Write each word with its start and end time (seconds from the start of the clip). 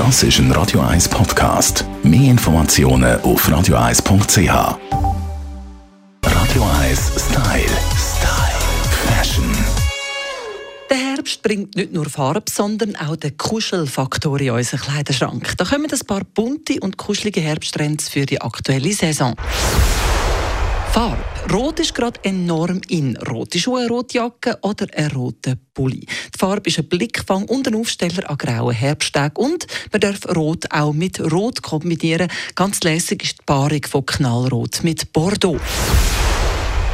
Das 0.00 0.22
ist 0.22 0.38
ein 0.38 0.50
Radio 0.52 0.80
1 0.80 1.10
Podcast. 1.10 1.84
Mehr 2.02 2.30
Informationen 2.30 3.20
auf 3.20 3.46
radio1.ch. 3.46 4.48
Radio 6.24 6.64
1 6.80 7.12
Style. 7.18 7.76
Style. 7.98 8.60
Fashion. 9.06 9.44
Der 10.88 10.96
Herbst 10.96 11.42
bringt 11.42 11.76
nicht 11.76 11.92
nur 11.92 12.06
Farbe, 12.06 12.50
sondern 12.50 12.96
auch 12.96 13.14
den 13.16 13.36
Kuschelfaktor 13.36 14.40
in 14.40 14.52
unseren 14.52 14.80
Kleiderschrank. 14.80 15.52
Da 15.58 15.66
kommen 15.66 15.92
ein 15.92 16.06
paar 16.06 16.24
bunte 16.24 16.80
und 16.80 16.96
kuschelige 16.96 17.42
Herbsttrends 17.42 18.08
für 18.08 18.24
die 18.24 18.40
aktuelle 18.40 18.94
Saison. 18.94 19.34
Farbe. 20.92 21.22
Rot 21.52 21.78
ist 21.78 21.94
gerade 21.94 22.18
enorm 22.24 22.80
in. 22.88 23.16
Rote 23.16 23.60
Schuhe, 23.60 23.86
rote 23.86 24.18
Jacke 24.18 24.58
oder 24.62 24.86
ein 24.96 25.10
roter 25.12 25.54
Pulli. 25.72 26.00
Die 26.00 26.38
Farbe 26.38 26.68
ist 26.68 26.78
ein 26.78 26.88
Blickfang 26.88 27.44
und 27.44 27.68
ein 27.68 27.76
Aufsteller 27.76 28.28
an 28.28 28.36
grauen 28.36 28.74
Herbsttagen. 28.74 29.36
Und 29.36 29.66
man 29.92 30.00
darf 30.00 30.26
Rot 30.34 30.66
auch 30.70 30.92
mit 30.92 31.20
Rot 31.20 31.62
kombinieren. 31.62 32.28
Ganz 32.56 32.82
lässig 32.82 33.22
ist 33.22 33.38
die 33.38 33.44
Paarung 33.46 33.82
von 33.88 34.04
Knallrot 34.04 34.82
mit 34.82 35.12
Bordeaux. 35.12 35.60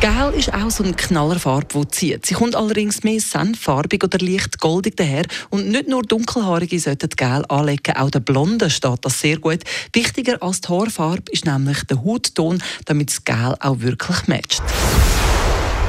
Gel 0.00 0.34
ist 0.36 0.52
auch 0.52 0.70
so 0.70 0.84
eine 0.84 0.92
Knallerfarbe, 0.92 1.66
die 1.74 1.88
zieht. 1.88 2.26
Sie 2.26 2.34
kommt 2.34 2.54
allerdings 2.54 3.02
mehr 3.02 3.18
senffarbig 3.18 4.04
oder 4.04 4.18
leicht 4.18 4.60
goldig 4.60 4.94
daher. 4.96 5.24
Und 5.48 5.68
nicht 5.68 5.88
nur 5.88 6.02
Dunkelhaarige 6.02 6.78
sollten 6.78 7.08
Gel 7.08 7.44
anlegen, 7.48 7.96
auch 7.96 8.10
der 8.10 8.20
Blonde 8.20 8.68
steht 8.68 8.98
das 9.04 9.20
sehr 9.20 9.38
gut. 9.38 9.60
Wichtiger 9.94 10.42
als 10.42 10.60
die 10.60 10.68
Haarfarbe 10.68 11.32
ist 11.32 11.46
nämlich 11.46 11.82
der 11.84 12.04
Hautton, 12.04 12.62
damit 12.84 13.08
das 13.08 13.24
Gel 13.24 13.56
auch 13.58 13.80
wirklich 13.80 14.28
matcht. 14.28 14.62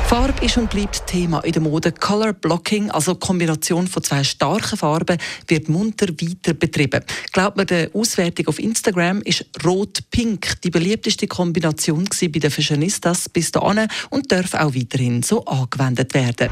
Farbe 0.07 0.45
ist 0.45 0.57
und 0.57 0.69
bleibt 0.69 1.05
Thema 1.05 1.41
in 1.41 1.51
der 1.51 1.61
Mode. 1.61 1.91
Color 1.91 2.31
Blocking, 2.31 2.89
also 2.91 3.15
Kombination 3.15 3.87
von 3.87 4.01
zwei 4.01 4.23
starken 4.23 4.77
Farben, 4.77 5.17
wird 5.49 5.67
munter 5.67 6.07
weiter 6.07 6.53
betrieben. 6.53 7.03
Glaubt 7.33 7.57
man 7.57 7.67
der 7.67 7.89
Auswertung 7.93 8.47
auf 8.47 8.57
Instagram 8.57 9.21
ist 9.23 9.45
Rot-Pink 9.65 10.61
die 10.61 10.69
beliebteste 10.69 11.27
Kombination 11.27 12.07
bei 12.21 12.39
den 12.39 12.49
Fashionistas 12.49 13.27
bis 13.27 13.51
dahin 13.51 13.89
und 14.09 14.31
darf 14.31 14.53
auch 14.53 14.73
weiterhin 14.73 15.23
so 15.23 15.43
angewendet 15.43 16.13
werden. 16.13 16.51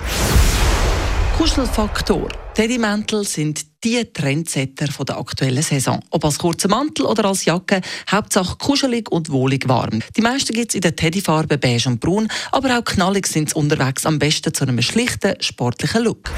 Kuschelfaktor. 1.37 2.27
Teddymäntel 2.55 3.23
sind 3.23 3.74
die 3.85 4.03
Trendsetter 4.11 4.87
der 5.05 5.17
aktuellen 5.17 5.61
Saison. 5.61 5.99
Ob 6.09 6.25
als 6.25 6.39
kurzer 6.39 6.67
Mantel 6.67 7.05
oder 7.05 7.25
als 7.25 7.45
Jacke, 7.45 7.81
Hauptsache 8.09 8.57
kuschelig 8.57 9.11
und 9.11 9.29
wohlig 9.29 9.69
warm. 9.69 10.01
Die 10.17 10.21
meisten 10.21 10.53
gibt 10.53 10.71
es 10.71 10.75
in 10.75 10.81
der 10.81 10.95
Teddyfarbe 10.95 11.59
beige 11.59 11.87
und 11.87 11.99
braun, 11.99 12.27
aber 12.51 12.79
auch 12.79 12.83
knallig 12.83 13.27
sind 13.27 13.49
sie 13.49 13.55
unterwegs 13.55 14.05
am 14.05 14.17
besten 14.17 14.53
zu 14.53 14.63
einem 14.63 14.81
schlichten, 14.81 15.35
sportlichen 15.39 16.03
Look. 16.03 16.31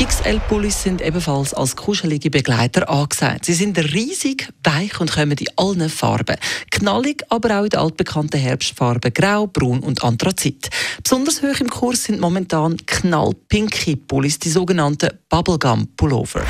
XL-Pullis 0.00 0.82
sind 0.82 1.02
ebenfalls 1.02 1.52
als 1.52 1.76
kuschelige 1.76 2.30
Begleiter 2.30 2.88
angesehen. 2.88 3.36
Sie 3.42 3.52
sind 3.52 3.76
riesig, 3.76 4.48
weich 4.64 4.98
und 4.98 5.12
kommen 5.12 5.36
in 5.36 5.46
allen 5.56 5.90
Farben. 5.90 6.36
Knallig, 6.70 7.22
aber 7.28 7.60
auch 7.60 7.64
in 7.64 7.68
den 7.68 7.80
altbekannten 7.80 8.40
Herbstfarben 8.40 9.12
Grau, 9.12 9.46
Braun 9.46 9.80
und 9.80 10.02
Anthrazit. 10.02 10.70
Besonders 11.02 11.42
hoch 11.42 11.60
im 11.60 11.68
Kurs 11.68 12.04
sind 12.04 12.18
momentan 12.18 12.78
knallpinke 12.86 13.96
Pullis, 13.96 14.38
die 14.38 14.48
sogenannten 14.48 15.10
Bubblegum-Pullover. 15.28 16.46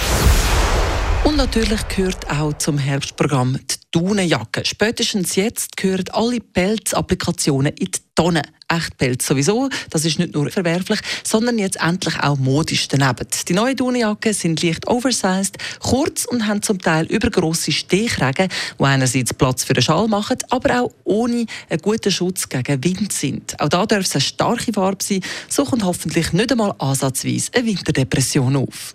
Und 1.22 1.36
natürlich 1.36 1.86
gehört 1.88 2.30
auch 2.30 2.54
zum 2.54 2.78
Herbstprogramm 2.78 3.58
die 3.58 3.74
Daunenjacke. 3.90 4.64
Spätestens 4.64 5.36
jetzt 5.36 5.76
gehören 5.76 6.06
alle 6.12 6.40
Pelzapplikationen 6.40 7.72
in 7.74 7.86
die 7.86 8.00
Tonne. 8.14 8.42
Echtpelz 8.68 9.26
sowieso, 9.26 9.68
das 9.90 10.04
ist 10.04 10.18
nicht 10.20 10.32
nur 10.32 10.48
verwerflich, 10.48 11.00
sondern 11.24 11.58
jetzt 11.58 11.80
endlich 11.80 12.16
auch 12.20 12.38
modisch 12.38 12.86
daneben. 12.86 13.26
Die 13.48 13.52
neuen 13.52 13.76
Daunenjacken 13.76 14.32
sind 14.32 14.62
leicht 14.62 14.86
oversized, 14.86 15.58
kurz 15.80 16.24
und 16.24 16.46
haben 16.46 16.62
zum 16.62 16.78
Teil 16.78 17.06
übergroße 17.06 17.72
Stehkragen, 17.72 18.48
die 18.78 18.84
einerseits 18.84 19.34
Platz 19.34 19.64
für 19.64 19.74
den 19.74 19.82
Schal 19.82 20.06
machen, 20.06 20.38
aber 20.50 20.82
auch 20.82 20.92
ohne 21.04 21.46
einen 21.68 21.82
guten 21.82 22.12
Schutz 22.12 22.48
gegen 22.48 22.84
Wind 22.84 23.12
sind. 23.12 23.60
Auch 23.60 23.68
da 23.68 23.84
darf 23.86 24.04
es 24.04 24.12
eine 24.12 24.20
starke 24.20 24.72
Farbe 24.72 25.02
sein, 25.02 25.20
so 25.48 25.64
kommt 25.64 25.84
hoffentlich 25.84 26.32
nicht 26.32 26.52
einmal 26.52 26.74
ansatzweise 26.78 27.50
eine 27.54 27.66
Winterdepression 27.66 28.54
auf. 28.54 28.94